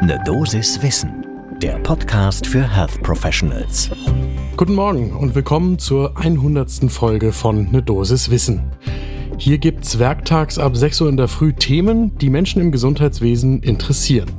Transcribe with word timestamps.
Ne 0.00 0.16
Dosis 0.24 0.80
Wissen, 0.80 1.26
der 1.60 1.76
Podcast 1.80 2.46
für 2.46 2.62
Health 2.62 3.02
Professionals. 3.02 3.90
Guten 4.56 4.76
Morgen 4.76 5.10
und 5.10 5.34
willkommen 5.34 5.80
zur 5.80 6.16
100. 6.16 6.88
Folge 6.88 7.32
von 7.32 7.68
Ne 7.72 7.82
Dosis 7.82 8.30
Wissen. 8.30 8.62
Hier 9.38 9.58
gibt's 9.58 9.98
werktags 9.98 10.56
ab 10.56 10.76
6 10.76 11.00
Uhr 11.00 11.08
in 11.08 11.16
der 11.16 11.26
Früh 11.26 11.52
Themen, 11.52 12.16
die 12.18 12.30
Menschen 12.30 12.62
im 12.62 12.70
Gesundheitswesen 12.70 13.60
interessieren. 13.60 14.30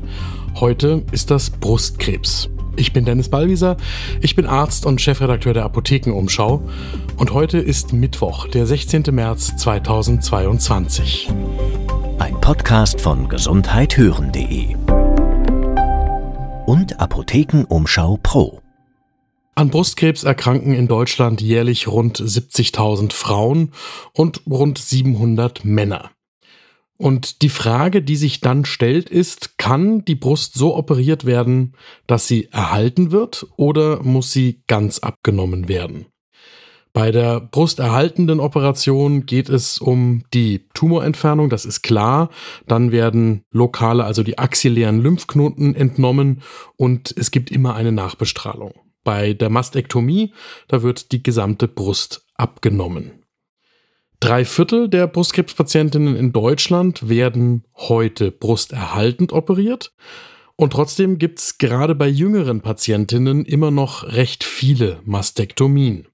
Heute 0.55 1.03
ist 1.12 1.29
das 1.29 1.49
Brustkrebs. 1.49 2.49
Ich 2.78 2.94
bin 2.94 3.03
Dennis 3.03 3.28
Ballwieser, 3.28 3.76
ich 4.21 4.37
bin 4.37 4.46
Arzt 4.46 4.85
und 4.85 5.01
Chefredakteur 5.01 5.53
der 5.53 5.65
Apothekenumschau 5.65 6.63
und 7.17 7.33
heute 7.33 7.57
ist 7.57 7.91
Mittwoch, 7.91 8.47
der 8.47 8.65
16. 8.65 9.03
März 9.12 9.57
2022. 9.57 11.29
Ein 12.17 12.39
Podcast 12.39 13.01
von 13.01 13.28
gesundheithören.de 13.28 14.78
und 16.70 16.99
Apothekenumschau 16.99 18.20
Pro. 18.21 18.62
An 19.55 19.71
Brustkrebs 19.71 20.23
erkranken 20.23 20.76
in 20.76 20.88
Deutschland 20.88 21.41
jährlich 21.41 21.88
rund 21.88 22.20
70.000 22.20 23.12
Frauen 23.12 23.71
und 24.13 24.43
rund 24.45 24.77
700 24.77 25.66
Männer. 25.66 26.12
Und 26.95 27.41
die 27.41 27.49
Frage, 27.49 28.03
die 28.03 28.16
sich 28.16 28.40
dann 28.40 28.66
stellt, 28.66 29.09
ist, 29.09 29.57
kann 29.57 30.05
die 30.05 30.13
Brust 30.13 30.53
so 30.53 30.76
operiert 30.76 31.26
werden, 31.26 31.73
dass 32.05 32.27
sie 32.27 32.49
erhalten 32.52 33.09
wird 33.09 33.48
oder 33.57 34.04
muss 34.04 34.31
sie 34.31 34.62
ganz 34.67 34.99
abgenommen 34.99 35.70
werden? 35.70 36.05
Bei 36.91 37.11
der 37.11 37.39
brusterhaltenden 37.39 38.39
Operation 38.39 39.25
geht 39.25 39.48
es 39.48 39.77
um 39.77 40.23
die 40.34 40.67
Tumorentfernung, 40.73 41.49
das 41.49 41.65
ist 41.65 41.84
klar. 41.84 42.29
Dann 42.67 42.91
werden 42.91 43.43
lokale, 43.52 44.03
also 44.03 44.23
die 44.23 44.39
axillären 44.39 44.99
Lymphknoten 44.99 45.75
entnommen 45.75 46.41
und 46.77 47.13
es 47.15 47.31
gibt 47.31 47.52
immer 47.52 47.75
eine 47.75 47.91
Nachbestrahlung. 47.91 48.73
Bei 49.04 49.34
der 49.34 49.49
Mastektomie, 49.49 50.34
da 50.67 50.82
wird 50.82 51.12
die 51.12 51.21
gesamte 51.21 51.67
Brust 51.67 52.26
abgenommen. 52.35 53.23
Drei 54.20 54.43
Viertel 54.43 54.90
der 54.90 55.07
Brustkrebspatientinnen 55.07 56.15
in 56.17 56.34
Deutschland 56.34 57.07
werden 57.07 57.63
heute 57.77 58.32
brusterhaltend 58.32 59.32
operiert. 59.32 59.93
Und 60.57 60.73
trotzdem 60.73 61.20
gibt 61.20 61.40
es 61.40 61.57
gerade 61.57 61.95
bei 61.95 62.10
jüngeren 62.10 62.60
Patientinnen 62.60 63.45
immer 63.45 63.71
noch 63.71 64.04
recht 64.04 64.44
viele 64.44 65.00
Mastektomien. 65.06 66.09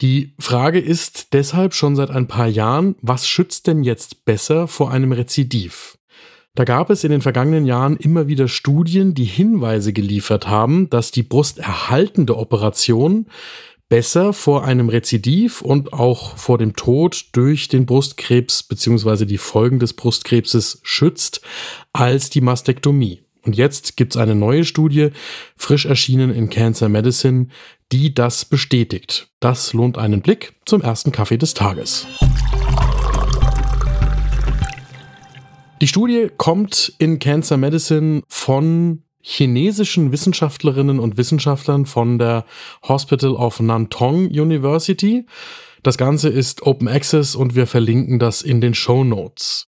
Die 0.00 0.32
Frage 0.38 0.78
ist 0.78 1.34
deshalb 1.34 1.74
schon 1.74 1.94
seit 1.94 2.10
ein 2.10 2.26
paar 2.26 2.46
Jahren, 2.46 2.96
was 3.02 3.28
schützt 3.28 3.66
denn 3.66 3.84
jetzt 3.84 4.24
besser 4.24 4.66
vor 4.66 4.90
einem 4.90 5.12
Rezidiv? 5.12 5.98
Da 6.54 6.64
gab 6.64 6.90
es 6.90 7.04
in 7.04 7.10
den 7.10 7.20
vergangenen 7.20 7.66
Jahren 7.66 7.96
immer 7.96 8.26
wieder 8.26 8.48
Studien, 8.48 9.14
die 9.14 9.24
Hinweise 9.24 9.92
geliefert 9.92 10.48
haben, 10.48 10.88
dass 10.90 11.10
die 11.10 11.22
brusterhaltende 11.22 12.36
Operation 12.36 13.26
besser 13.90 14.32
vor 14.32 14.64
einem 14.64 14.88
Rezidiv 14.88 15.60
und 15.60 15.92
auch 15.92 16.36
vor 16.36 16.58
dem 16.58 16.76
Tod 16.76 17.26
durch 17.32 17.68
den 17.68 17.86
Brustkrebs 17.86 18.62
bzw. 18.62 19.26
die 19.26 19.38
Folgen 19.38 19.80
des 19.80 19.92
Brustkrebses 19.92 20.80
schützt 20.82 21.42
als 21.92 22.30
die 22.30 22.40
Mastektomie. 22.40 23.22
Und 23.42 23.56
jetzt 23.56 23.96
gibt 23.96 24.14
es 24.14 24.20
eine 24.20 24.34
neue 24.34 24.64
Studie, 24.64 25.10
frisch 25.56 25.86
erschienen 25.86 26.32
in 26.34 26.50
Cancer 26.50 26.88
Medicine, 26.88 27.48
die 27.92 28.14
das 28.14 28.44
bestätigt. 28.44 29.28
Das 29.40 29.72
lohnt 29.72 29.98
einen 29.98 30.22
Blick 30.22 30.54
zum 30.64 30.82
ersten 30.82 31.12
Kaffee 31.12 31.38
des 31.38 31.54
Tages. 31.54 32.06
Die 35.80 35.86
Studie 35.86 36.28
kommt 36.36 36.92
in 36.98 37.18
Cancer 37.18 37.56
Medicine 37.56 38.22
von 38.28 39.02
chinesischen 39.22 40.12
Wissenschaftlerinnen 40.12 40.98
und 40.98 41.16
Wissenschaftlern 41.16 41.86
von 41.86 42.18
der 42.18 42.44
Hospital 42.86 43.32
of 43.32 43.60
Nantong 43.60 44.26
University. 44.26 45.26
Das 45.82 45.96
Ganze 45.96 46.28
ist 46.28 46.62
Open 46.62 46.88
Access 46.88 47.34
und 47.34 47.54
wir 47.54 47.66
verlinken 47.66 48.18
das 48.18 48.42
in 48.42 48.60
den 48.60 48.74
Show 48.74 49.04
Notes. 49.04 49.68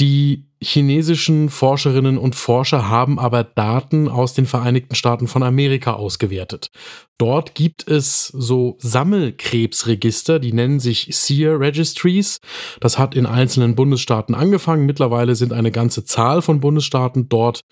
Die 0.00 0.46
chinesischen 0.60 1.50
Forscherinnen 1.50 2.18
und 2.18 2.34
Forscher 2.34 2.88
haben 2.88 3.18
aber 3.18 3.44
Daten 3.44 4.08
aus 4.08 4.34
den 4.34 4.46
Vereinigten 4.46 4.94
Staaten 4.94 5.28
von 5.28 5.42
Amerika 5.42 5.92
ausgewertet. 5.92 6.70
Dort 7.18 7.54
gibt 7.54 7.88
es 7.88 8.26
so 8.26 8.76
Sammelkrebsregister, 8.78 10.38
die 10.38 10.52
nennen 10.52 10.80
sich 10.80 11.08
SEER 11.10 11.60
Registries. 11.60 12.40
Das 12.80 12.98
hat 12.98 13.14
in 13.14 13.26
einzelnen 13.26 13.74
Bundesstaaten 13.74 14.34
angefangen. 14.34 14.86
Mittlerweile 14.86 15.34
sind 15.34 15.52
eine 15.52 15.70
ganze 15.70 16.04
Zahl 16.04 16.42
von 16.42 16.60
Bundesstaaten 16.60 17.28
dort 17.28 17.62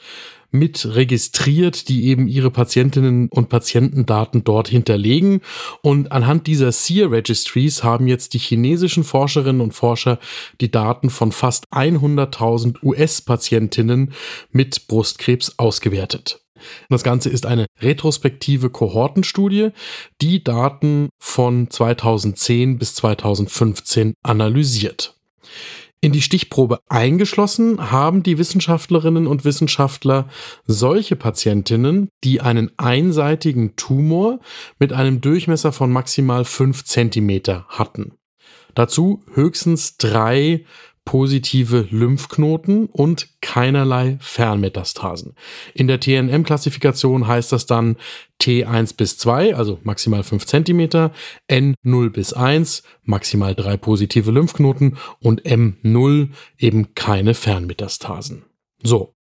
mit 0.54 0.94
registriert, 0.94 1.88
die 1.88 2.06
eben 2.06 2.28
ihre 2.28 2.50
Patientinnen 2.50 3.28
und 3.28 3.48
Patientendaten 3.48 4.44
dort 4.44 4.68
hinterlegen. 4.68 5.40
Und 5.82 6.12
anhand 6.12 6.46
dieser 6.46 6.72
SEER 6.72 7.10
Registries 7.10 7.82
haben 7.82 8.06
jetzt 8.06 8.32
die 8.34 8.38
chinesischen 8.38 9.04
Forscherinnen 9.04 9.60
und 9.60 9.72
Forscher 9.72 10.18
die 10.60 10.70
Daten 10.70 11.10
von 11.10 11.32
fast 11.32 11.66
100.000 11.72 12.82
US-Patientinnen 12.82 14.12
mit 14.50 14.86
Brustkrebs 14.86 15.58
ausgewertet. 15.58 16.40
Das 16.88 17.02
Ganze 17.02 17.28
ist 17.30 17.46
eine 17.46 17.66
retrospektive 17.80 18.70
Kohortenstudie, 18.70 19.70
die 20.20 20.42
Daten 20.42 21.08
von 21.18 21.68
2010 21.68 22.78
bis 22.78 22.94
2015 22.94 24.14
analysiert. 24.22 25.14
In 26.04 26.12
die 26.12 26.20
Stichprobe 26.20 26.80
eingeschlossen 26.90 27.90
haben 27.90 28.22
die 28.22 28.36
Wissenschaftlerinnen 28.36 29.26
und 29.26 29.46
Wissenschaftler 29.46 30.28
solche 30.66 31.16
Patientinnen, 31.16 32.10
die 32.24 32.42
einen 32.42 32.70
einseitigen 32.76 33.74
Tumor 33.76 34.40
mit 34.78 34.92
einem 34.92 35.22
Durchmesser 35.22 35.72
von 35.72 35.90
maximal 35.90 36.44
5 36.44 36.84
cm 36.84 37.64
hatten. 37.68 38.18
Dazu 38.74 39.22
höchstens 39.32 39.96
drei 39.96 40.66
positive 41.06 41.88
Lymphknoten 41.90 42.84
und 42.84 43.40
keinerlei 43.40 44.18
Fernmetastasen. 44.20 45.34
In 45.72 45.88
der 45.88 46.00
TNM-Klassifikation 46.00 47.26
heißt 47.26 47.50
das 47.50 47.64
dann 47.64 47.96
T1 48.44 48.96
bis 48.96 49.16
2, 49.16 49.56
also 49.56 49.78
maximal 49.84 50.22
5 50.22 50.44
cm, 50.44 51.10
N0 51.48 52.10
bis 52.10 52.34
1, 52.34 52.82
maximal 53.02 53.54
drei 53.54 53.78
positive 53.78 54.30
Lymphknoten 54.30 54.98
und 55.20 55.42
M0 55.42 56.28
eben 56.58 56.94
keine 56.94 57.34
Fernmetastasen. 57.34 58.44
So. 58.82 59.14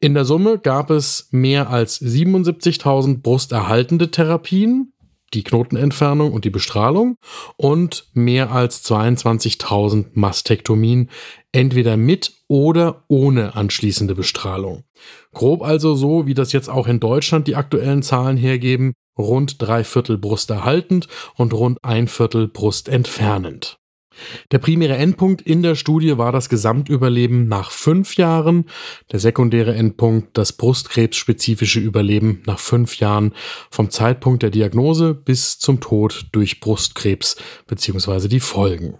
In 0.00 0.14
der 0.14 0.24
Summe 0.24 0.58
gab 0.58 0.90
es 0.90 1.28
mehr 1.30 1.70
als 1.70 2.00
77.000 2.02 3.22
brusterhaltende 3.22 4.10
Therapien, 4.10 4.92
die 5.34 5.44
Knotenentfernung 5.44 6.32
und 6.32 6.44
die 6.44 6.50
Bestrahlung 6.50 7.16
und 7.56 8.06
mehr 8.12 8.52
als 8.52 8.84
22.000 8.84 10.06
Mastektomien, 10.14 11.10
entweder 11.52 11.96
mit 11.96 12.32
oder 12.48 13.04
ohne 13.08 13.54
anschließende 13.54 14.14
Bestrahlung. 14.14 14.84
Grob 15.32 15.62
also 15.62 15.94
so, 15.94 16.26
wie 16.26 16.34
das 16.34 16.52
jetzt 16.52 16.68
auch 16.68 16.86
in 16.86 17.00
Deutschland 17.00 17.46
die 17.46 17.56
aktuellen 17.56 18.02
Zahlen 18.02 18.36
hergeben, 18.36 18.92
rund 19.18 19.60
drei 19.60 19.84
Viertel 19.84 20.18
Brust 20.18 20.50
erhaltend 20.50 21.08
und 21.36 21.52
rund 21.52 21.78
ein 21.82 22.08
Viertel 22.08 22.48
Brust 22.48 22.88
entfernend. 22.88 23.78
Der 24.50 24.58
primäre 24.58 24.96
Endpunkt 24.96 25.42
in 25.42 25.62
der 25.62 25.74
Studie 25.74 26.18
war 26.18 26.32
das 26.32 26.48
Gesamtüberleben 26.48 27.48
nach 27.48 27.70
fünf 27.70 28.16
Jahren, 28.16 28.66
der 29.10 29.18
sekundäre 29.18 29.74
Endpunkt 29.74 30.36
das 30.36 30.52
brustkrebsspezifische 30.52 31.80
Überleben 31.80 32.42
nach 32.46 32.58
fünf 32.58 32.98
Jahren 32.98 33.32
vom 33.70 33.90
Zeitpunkt 33.90 34.42
der 34.42 34.50
Diagnose 34.50 35.14
bis 35.14 35.58
zum 35.58 35.80
Tod 35.80 36.26
durch 36.32 36.60
Brustkrebs 36.60 37.36
bzw. 37.66 38.28
die 38.28 38.40
Folgen. 38.40 38.98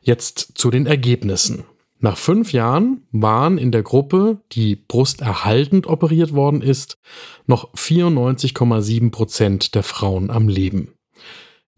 Jetzt 0.00 0.52
zu 0.56 0.70
den 0.70 0.86
Ergebnissen. 0.86 1.64
Nach 2.04 2.18
fünf 2.18 2.52
Jahren 2.52 3.06
waren 3.12 3.56
in 3.56 3.72
der 3.72 3.82
Gruppe, 3.82 4.42
die 4.52 4.76
brusterhaltend 4.76 5.86
operiert 5.86 6.34
worden 6.34 6.60
ist, 6.60 6.98
noch 7.46 7.72
94,7 7.72 9.10
Prozent 9.10 9.74
der 9.74 9.82
Frauen 9.82 10.30
am 10.30 10.48
Leben. 10.48 10.93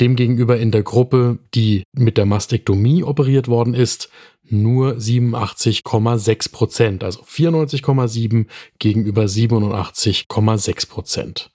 Demgegenüber 0.01 0.59
in 0.59 0.71
der 0.71 0.83
Gruppe, 0.83 1.39
die 1.55 1.85
mit 1.93 2.19
der 2.19 2.27
Mastektomie 2.27 3.03
operiert 3.03 3.49
worden 3.49 3.75
ist, 3.75 4.11
nur 4.45 4.97
87,6 4.97 6.53
Prozent, 6.53 7.05
also 7.05 7.23
94,7 7.23 8.47
gegenüber 8.79 9.25
87,6 9.25 10.89
Prozent. 10.89 11.51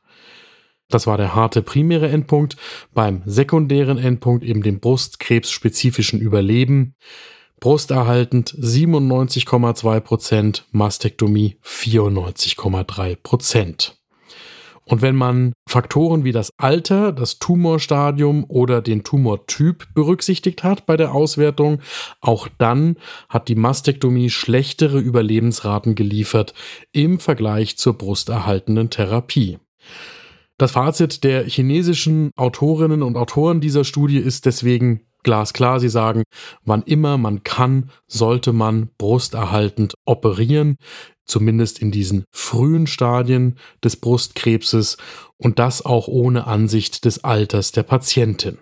Das 0.90 1.08
war 1.08 1.18
der 1.18 1.36
harte 1.36 1.62
primäre 1.62 2.10
Endpunkt. 2.10 2.58
Beim 2.94 3.22
sekundären 3.26 3.98
Endpunkt, 3.98 4.44
eben 4.44 4.62
dem 4.62 4.80
brustkrebsspezifischen 4.80 6.20
Überleben, 6.20 6.96
brusterhaltend 7.62 8.54
97,2 8.54 10.00
Prozent, 10.02 10.66
Mastektomie 10.72 11.58
94,3 11.64 13.16
Prozent. 13.16 14.01
Und 14.86 15.02
wenn 15.02 15.16
man 15.16 15.54
Faktoren 15.70 16.24
wie 16.24 16.32
das 16.32 16.52
Alter, 16.58 17.12
das 17.12 17.40
Tumorstadium 17.40 18.46
oder 18.48 18.82
den 18.82 19.04
Tumortyp 19.04 19.88
berücksichtigt 19.94 20.64
hat 20.64 20.86
bei 20.86 20.98
der 20.98 21.14
Auswertung, 21.14 21.80
auch 22.20 22.48
dann 22.58 22.98
hat 23.30 23.48
die 23.48 23.56
Mastektomie 23.56 24.30
schlechtere 24.30 25.00
Überlebensraten 25.00 25.96
geliefert 25.96 26.54
im 26.92 27.20
Vergleich 27.20 27.78
zur 27.78 27.98
brusterhaltenden 27.98 28.90
Therapie. 28.90 29.60
Das 30.58 30.72
Fazit 30.72 31.24
der 31.24 31.46
chinesischen 31.46 32.32
Autorinnen 32.36 33.02
und 33.02 33.18
Autoren 33.18 33.62
dieser 33.62 33.84
Studie 33.84 34.18
ist 34.18 34.46
deswegen 34.46 35.02
glasklar. 35.24 35.80
Sie 35.80 35.90
sagen, 35.90 36.24
wann 36.64 36.84
immer 36.84 37.18
man 37.18 37.44
kann, 37.44 37.90
sollte 38.08 38.54
man 38.54 38.90
brusterhaltend 38.98 39.96
operieren 40.06 40.78
zumindest 41.32 41.80
in 41.80 41.92
diesen 41.92 42.26
frühen 42.32 42.88
Stadien 42.88 43.58
des 43.84 43.96
Brustkrebses 43.96 44.98
und 45.38 45.60
das 45.60 45.84
auch 45.84 46.08
ohne 46.08 46.46
Ansicht 46.46 47.06
des 47.06 47.24
Alters 47.24 47.72
der 47.72 47.84
Patientin. 47.84 48.58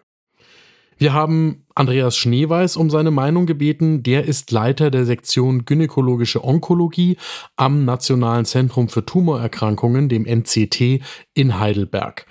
Wir 0.97 1.13
haben 1.13 1.65
Andreas 1.75 2.17
Schneeweiß 2.17 2.75
um 2.75 2.89
seine 2.89 3.09
Meinung 3.09 3.45
gebeten. 3.45 4.03
Der 4.03 4.25
ist 4.25 4.51
Leiter 4.51 4.91
der 4.91 5.05
Sektion 5.05 5.63
Gynäkologische 5.63 6.43
Onkologie 6.43 7.15
am 7.55 7.85
Nationalen 7.85 8.43
Zentrum 8.45 8.89
für 8.89 9.05
Tumorerkrankungen, 9.05 10.09
dem 10.09 10.25
NCT 10.25 11.01
in 11.33 11.57
Heidelberg. 11.57 12.25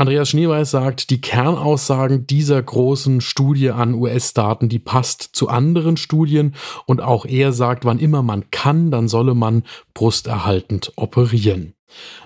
Andreas 0.00 0.30
Schneeweiß 0.30 0.70
sagt, 0.70 1.10
die 1.10 1.20
Kernaussagen 1.20 2.26
dieser 2.26 2.62
großen 2.62 3.20
Studie 3.20 3.70
an 3.70 3.92
US-Daten, 3.92 4.70
die 4.70 4.78
passt 4.78 5.28
zu 5.34 5.48
anderen 5.48 5.98
Studien. 5.98 6.54
Und 6.86 7.02
auch 7.02 7.26
er 7.26 7.52
sagt, 7.52 7.84
wann 7.84 7.98
immer 7.98 8.22
man 8.22 8.50
kann, 8.50 8.90
dann 8.90 9.08
solle 9.08 9.34
man 9.34 9.62
brusterhaltend 9.92 10.94
operieren. 10.96 11.74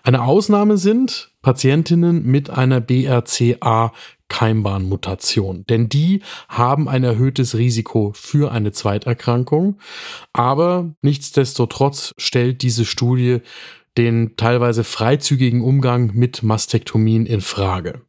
Eine 0.04 0.22
Ausnahme 0.22 0.78
sind 0.78 1.32
Patientinnen 1.42 2.24
mit 2.24 2.48
einer 2.48 2.80
BRCA 2.80 3.92
Keimbahnmutation, 4.28 5.64
denn 5.68 5.88
die 5.88 6.22
haben 6.48 6.88
ein 6.88 7.02
erhöhtes 7.02 7.56
Risiko 7.56 8.12
für 8.14 8.52
eine 8.52 8.72
Zweiterkrankung, 8.72 9.78
aber 10.32 10.94
nichtsdestotrotz 11.02 12.14
stellt 12.18 12.62
diese 12.62 12.84
Studie 12.84 13.40
den 13.96 14.36
teilweise 14.36 14.84
freizügigen 14.84 15.62
Umgang 15.62 16.12
mit 16.14 16.42
Mastektomien 16.42 17.26
in 17.26 17.40
Frage. 17.40 18.02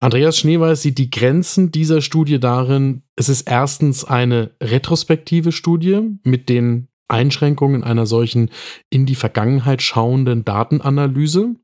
Andreas 0.00 0.38
Schneeweiß 0.38 0.82
sieht 0.82 0.98
die 0.98 1.10
Grenzen 1.10 1.72
dieser 1.72 2.00
Studie 2.02 2.38
darin, 2.38 3.02
es 3.16 3.28
ist 3.28 3.48
erstens 3.48 4.04
eine 4.04 4.52
retrospektive 4.62 5.50
Studie 5.50 6.00
mit 6.22 6.48
den 6.48 6.88
Einschränkungen 7.08 7.82
einer 7.82 8.06
solchen 8.06 8.50
in 8.90 9.06
die 9.06 9.16
Vergangenheit 9.16 9.82
schauenden 9.82 10.44
Datenanalyse. 10.44 11.56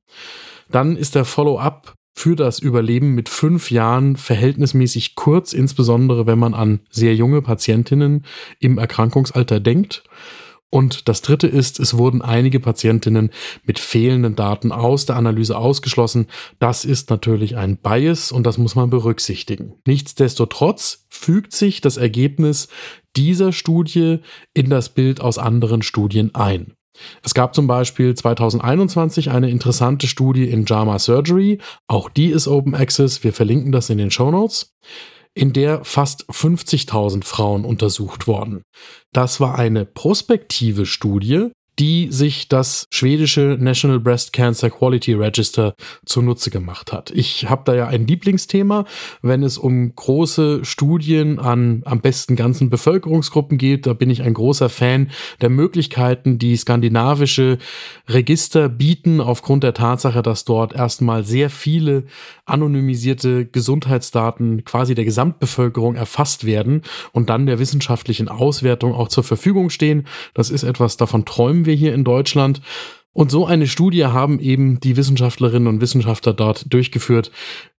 Dann 0.71 0.97
ist 0.97 1.15
der 1.15 1.25
Follow-up 1.25 1.95
für 2.15 2.35
das 2.35 2.59
Überleben 2.59 3.15
mit 3.15 3.29
fünf 3.29 3.71
Jahren 3.71 4.17
verhältnismäßig 4.17 5.15
kurz, 5.15 5.53
insbesondere 5.53 6.27
wenn 6.27 6.39
man 6.39 6.55
an 6.55 6.81
sehr 6.89 7.15
junge 7.15 7.43
Patientinnen 7.43 8.25
im 8.59 8.79
Erkrankungsalter 8.79 9.61
denkt. 9.61 10.05
Und 10.75 11.09
das 11.09 11.23
dritte 11.23 11.47
ist, 11.47 11.79
es 11.79 11.99
wurden 11.99 12.21
einige 12.21 12.59
Patientinnen 12.59 13.31
mit 13.63 13.79
fehlenden 13.79 14.35
Daten 14.35 14.73
aus 14.73 15.07
der 15.07 15.15
Analyse 15.15 15.57
ausgeschlossen. 15.57 16.27
Das 16.59 16.85
ist 16.85 17.11
natürlich 17.11 17.57
ein 17.57 17.77
Bias 17.77 18.33
und 18.33 18.45
das 18.45 18.59
muss 18.59 18.75
man 18.75 18.91
berücksichtigen. 18.91 19.75
Nichtsdestotrotz 19.87 21.07
fügt 21.09 21.53
sich 21.53 21.81
das 21.81 21.97
Ergebnis 21.97 22.67
dieser 23.15 23.53
Studie 23.53 24.19
in 24.53 24.69
das 24.69 24.89
Bild 24.89 25.21
aus 25.21 25.39
anderen 25.39 25.83
Studien 25.83 26.35
ein. 26.35 26.73
Es 27.23 27.35
gab 27.35 27.55
zum 27.55 27.69
Beispiel 27.69 28.13
2021 28.13 29.31
eine 29.31 29.51
interessante 29.51 30.09
Studie 30.09 30.49
in 30.49 30.65
JAMA 30.65 30.99
Surgery. 30.99 31.59
Auch 31.87 32.09
die 32.09 32.31
ist 32.31 32.49
Open 32.49 32.75
Access. 32.75 33.23
Wir 33.23 33.33
verlinken 33.33 33.71
das 33.71 33.91
in 33.91 33.99
den 33.99 34.11
Show 34.11 34.33
Notes 34.33 34.75
in 35.35 35.53
der 35.53 35.85
fast 35.85 36.29
50.000 36.31 37.25
Frauen 37.25 37.65
untersucht 37.65 38.27
worden. 38.27 38.63
Das 39.13 39.41
war 39.41 39.59
eine 39.59 39.85
prospektive 39.85 40.87
Studie, 40.87 41.51
die 41.79 42.09
sich 42.11 42.49
das 42.49 42.87
schwedische 42.91 43.57
National 43.61 43.99
Breast 43.99 44.33
Cancer 44.33 44.71
Quality 44.71 45.15
Register 45.15 45.75
zunutze 46.05 46.51
gemacht 46.51 46.93
hat. 46.93 47.11
Ich 47.11 47.49
habe 47.49 47.63
da 47.65 47.75
ja 47.75 47.87
ein 47.89 48.07
Lieblingsthema, 48.07 48.85
wenn 49.23 49.43
es 49.43 49.59
um 49.59 49.95
große 49.95 50.65
Studien 50.65 51.39
an 51.39 51.83
am 51.85 52.01
besten 52.01 52.37
ganzen 52.37 52.71
Bevölkerungsgruppen 52.71 53.59
geht. 53.59 53.87
Da 53.87 53.93
bin 53.93 54.11
ich 54.11 54.23
ein 54.23 54.35
großer 54.35 54.69
Fan 54.69 55.11
der 55.41 55.51
Möglichkeiten, 55.51 56.39
die 56.39 56.57
skandinavische 56.57 57.59
Register 58.09 58.69
bieten, 58.69 59.21
aufgrund 59.21 59.65
der 59.65 59.75
Tatsache, 59.75 60.23
dass 60.23 60.45
dort 60.45 60.75
erstmal 60.75 61.25
sehr 61.25 61.51
viele 61.51 62.05
anonymisierte 62.47 63.47
Gesundheitsdaten 63.47 64.65
quasi 64.65 64.95
der 64.95 65.05
Gesamtbevölkerung 65.05 65.95
erfasst 65.97 66.45
werden 66.45 66.83
und 67.13 67.31
dann 67.31 67.47
der 67.47 67.59
wissenschaftlichen 67.59 68.29
Auswertung 68.29 68.95
auch 68.95 69.09
zur 69.09 69.25
Verfügung 69.25 69.71
stehen. 69.71 70.07
Das 70.35 70.51
ist 70.51 70.63
etwas, 70.63 70.97
davon 70.97 71.25
träumen 71.25 71.64
wir 71.67 71.75
hier 71.75 71.95
in 71.95 72.05
Deutschland. 72.05 72.61
Und 73.13 73.31
so 73.31 73.47
eine 73.47 73.69
Studie 73.69 74.07
haben 74.07 74.41
eben 74.41 74.81
die 74.81 74.97
Wissenschaftlerinnen 74.97 75.69
und 75.69 75.81
Wissenschaftler 75.81 76.35
dort 76.35 76.73
durchgeführt, 76.73 77.31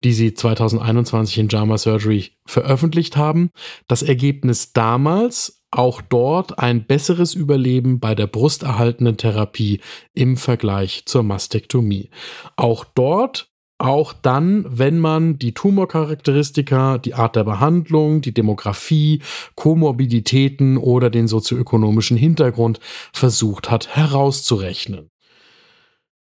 die 0.03 0.13
sie 0.13 0.33
2021 0.33 1.37
in 1.39 1.49
JAMA 1.49 1.77
Surgery 1.77 2.31
veröffentlicht 2.45 3.17
haben. 3.17 3.49
Das 3.87 4.01
Ergebnis 4.01 4.71
damals, 4.71 5.61
auch 5.71 6.01
dort 6.01 6.57
ein 6.59 6.85
besseres 6.85 7.33
Überleben 7.33 7.99
bei 7.99 8.15
der 8.15 8.27
brusterhaltenden 8.27 9.17
Therapie 9.17 9.81
im 10.13 10.37
Vergleich 10.37 11.03
zur 11.05 11.23
Mastektomie. 11.23 12.09
Auch 12.55 12.85
dort 12.85 13.51
auch 13.77 14.13
dann, 14.13 14.65
wenn 14.67 14.99
man 14.99 15.37
die 15.37 15.53
Tumorcharakteristika, 15.53 16.97
die 16.97 17.13
Art 17.13 17.35
der 17.35 17.43
Behandlung, 17.43 18.21
die 18.21 18.33
Demografie, 18.33 19.21
Komorbiditäten 19.55 20.77
oder 20.77 21.09
den 21.09 21.27
sozioökonomischen 21.27 22.17
Hintergrund 22.17 22.79
versucht 23.11 23.69
hat 23.69 23.95
herauszurechnen. 23.95 25.09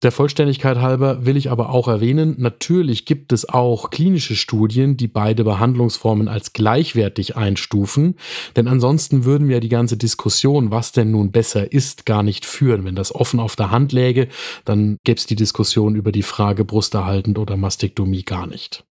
Der 0.01 0.13
Vollständigkeit 0.13 0.77
halber 0.77 1.25
will 1.25 1.35
ich 1.35 1.51
aber 1.51 1.71
auch 1.71 1.89
erwähnen, 1.89 2.35
natürlich 2.37 3.03
gibt 3.05 3.33
es 3.33 3.49
auch 3.49 3.89
klinische 3.89 4.37
Studien, 4.37 4.95
die 4.95 5.09
beide 5.09 5.43
Behandlungsformen 5.43 6.29
als 6.29 6.53
gleichwertig 6.53 7.35
einstufen, 7.35 8.15
denn 8.55 8.69
ansonsten 8.69 9.25
würden 9.25 9.49
wir 9.49 9.59
die 9.59 9.67
ganze 9.67 9.97
Diskussion, 9.97 10.71
was 10.71 10.93
denn 10.93 11.11
nun 11.11 11.33
besser 11.33 11.73
ist, 11.73 12.05
gar 12.05 12.23
nicht 12.23 12.45
führen. 12.45 12.85
Wenn 12.85 12.95
das 12.95 13.13
offen 13.13 13.41
auf 13.41 13.57
der 13.57 13.71
Hand 13.71 13.91
läge, 13.91 14.29
dann 14.63 14.97
gäbe 15.03 15.17
es 15.17 15.25
die 15.25 15.35
Diskussion 15.35 15.95
über 15.95 16.13
die 16.13 16.23
Frage 16.23 16.63
brusterhaltend 16.63 17.37
oder 17.37 17.57
Mastektomie 17.57 18.23
gar 18.23 18.47
nicht. 18.47 18.85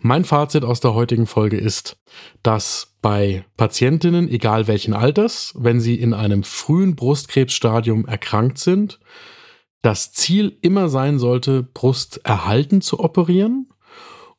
Mein 0.00 0.24
Fazit 0.24 0.64
aus 0.64 0.80
der 0.80 0.94
heutigen 0.94 1.26
Folge 1.26 1.58
ist, 1.58 1.98
dass 2.42 2.96
bei 3.00 3.44
Patientinnen, 3.56 4.28
egal 4.28 4.66
welchen 4.66 4.94
Alters, 4.94 5.54
wenn 5.56 5.78
sie 5.78 5.94
in 5.94 6.14
einem 6.14 6.42
frühen 6.42 6.96
Brustkrebsstadium 6.96 8.06
erkrankt 8.06 8.58
sind, 8.58 8.98
das 9.82 10.12
Ziel 10.12 10.58
immer 10.60 10.88
sein 10.88 11.18
sollte, 11.18 11.62
Brust 11.62 12.20
erhalten 12.24 12.80
zu 12.80 13.00
operieren 13.00 13.68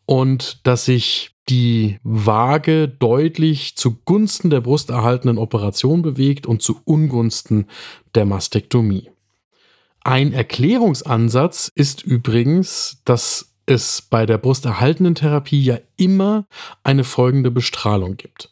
und 0.06 0.66
dass 0.66 0.86
sich 0.86 1.32
die 1.50 2.00
Waage 2.04 2.88
deutlich 2.88 3.76
zugunsten 3.76 4.50
der 4.50 4.62
brusterhaltenden 4.62 5.38
Operation 5.38 6.02
bewegt 6.02 6.46
und 6.46 6.62
zu 6.62 6.80
Ungunsten 6.86 7.66
der 8.16 8.26
Mastektomie. 8.26 9.10
Ein 10.02 10.34
Erklärungsansatz 10.34 11.72
ist 11.74 12.04
übrigens, 12.04 13.02
dass 13.06 13.56
es 13.66 14.02
bei 14.02 14.26
der 14.26 14.38
brusterhaltenden 14.38 15.16
Therapie 15.16 15.64
ja 15.64 15.80
immer 15.98 16.46
eine 16.84 17.04
folgende 17.04 17.52
Bestrahlung 17.52 18.18
gibt 18.18 18.50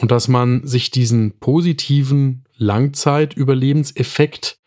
und 0.00 0.10
dass 0.10 0.28
man 0.28 0.66
sich 0.66 0.90
diesen 0.90 1.38
positiven 1.38 2.44
Langzeitüberlebenseffekt 2.56 4.57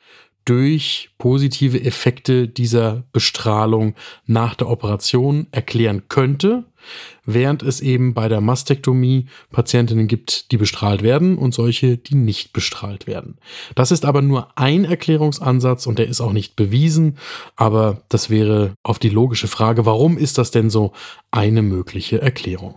durch 0.45 1.11
positive 1.17 1.83
Effekte 1.83 2.47
dieser 2.47 3.03
Bestrahlung 3.11 3.95
nach 4.25 4.55
der 4.55 4.69
Operation 4.69 5.47
erklären 5.51 6.03
könnte, 6.09 6.65
während 7.25 7.61
es 7.61 7.79
eben 7.79 8.13
bei 8.13 8.27
der 8.27 8.41
Mastektomie 8.41 9.27
Patientinnen 9.51 10.07
gibt, 10.07 10.51
die 10.51 10.57
bestrahlt 10.57 11.03
werden 11.03 11.37
und 11.37 11.53
solche, 11.53 11.97
die 11.97 12.15
nicht 12.15 12.53
bestrahlt 12.53 13.05
werden. 13.05 13.37
Das 13.75 13.91
ist 13.91 14.03
aber 14.03 14.21
nur 14.21 14.57
ein 14.57 14.85
Erklärungsansatz 14.85 15.85
und 15.85 15.99
der 15.99 16.07
ist 16.07 16.21
auch 16.21 16.33
nicht 16.33 16.55
bewiesen, 16.55 17.17
aber 17.55 18.01
das 18.09 18.29
wäre 18.29 18.73
auf 18.83 18.97
die 18.97 19.09
logische 19.09 19.47
Frage, 19.47 19.85
warum 19.85 20.17
ist 20.17 20.37
das 20.37 20.49
denn 20.49 20.69
so 20.69 20.93
eine 21.29 21.61
mögliche 21.61 22.19
Erklärung? 22.19 22.75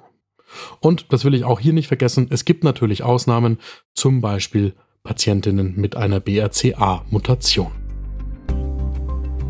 Und 0.80 1.06
das 1.12 1.24
will 1.24 1.34
ich 1.34 1.44
auch 1.44 1.60
hier 1.60 1.72
nicht 1.72 1.88
vergessen, 1.88 2.28
es 2.30 2.44
gibt 2.44 2.62
natürlich 2.62 3.02
Ausnahmen, 3.02 3.58
zum 3.94 4.20
Beispiel 4.20 4.74
Patientinnen 5.06 5.74
mit 5.76 5.96
einer 5.96 6.18
BRCA-Mutation. 6.18 7.70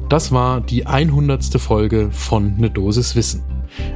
Das 0.09 0.33
war 0.33 0.61
die 0.61 0.85
100. 0.85 1.45
Folge 1.61 2.09
von 2.11 2.57
Ne 2.57 2.71
Dosis 2.71 3.15
Wissen. 3.15 3.45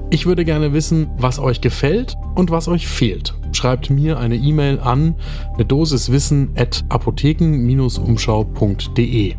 Ich 0.09 0.25
würde 0.25 0.45
gerne 0.45 0.73
wissen, 0.73 1.09
was 1.19 1.41
euch 1.41 1.61
gefällt 1.61 2.15
und 2.37 2.53
was 2.53 2.69
euch 2.69 2.87
fehlt. 2.87 3.35
Schreibt 3.51 3.91
mir 3.91 4.21
eine 4.21 4.37
E-Mail 4.37 4.79
an 4.79 5.17
ne 5.57 5.65
Dosiswissen 5.65 6.51
at 6.55 6.85
apotheken-umschau.de. 6.91 9.35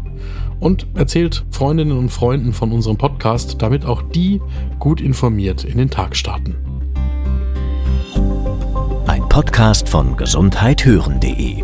und 0.60 0.88
erzählt 0.96 1.46
Freundinnen 1.52 1.98
und 1.98 2.10
Freunden 2.10 2.52
von 2.52 2.74
unserem 2.74 2.98
Podcast, 2.98 3.62
damit 3.62 3.86
auch 3.86 4.02
die 4.02 4.42
gut 4.78 5.00
informiert 5.00 5.64
in 5.64 5.78
den 5.78 5.90
Tag 5.90 6.18
starten. 6.18 6.58
Ein 9.08 9.22
Podcast 9.30 9.88
von 9.88 10.18
gesundheithören.de 10.18 11.64